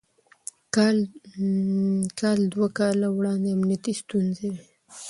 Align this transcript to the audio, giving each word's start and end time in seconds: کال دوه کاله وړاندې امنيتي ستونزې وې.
کال 2.19 2.39
دوه 2.53 2.67
کاله 2.77 3.07
وړاندې 3.17 3.49
امنيتي 3.55 3.93
ستونزې 4.01 4.47
وې. 4.53 4.61